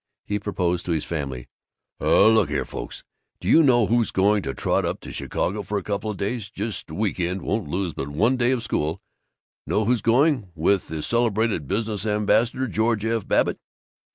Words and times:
He 0.25 0.39
proposed 0.39 0.87
to 0.87 0.93
his 0.93 1.05
family, 1.05 1.47
"Look 1.99 2.49
here, 2.49 2.65
folks! 2.65 3.03
Do 3.39 3.47
you 3.47 3.61
know 3.61 3.85
who's 3.85 4.09
going 4.09 4.41
to 4.41 4.53
trot 4.55 4.83
up 4.83 4.99
to 5.01 5.11
Chicago 5.11 5.61
for 5.61 5.77
a 5.77 5.83
couple 5.83 6.09
of 6.09 6.17
days 6.17 6.49
just 6.49 6.89
week 6.89 7.19
end; 7.19 7.43
won't 7.43 7.67
lose 7.69 7.93
but 7.93 8.07
one 8.07 8.35
day 8.35 8.49
of 8.49 8.63
school 8.63 8.99
know 9.67 9.85
who's 9.85 10.01
going 10.01 10.49
with 10.55 10.87
that 10.87 11.03
celebrated 11.03 11.67
business 11.67 12.07
ambassador, 12.07 12.67
George 12.67 13.05
F. 13.05 13.27
Babbitt? 13.27 13.59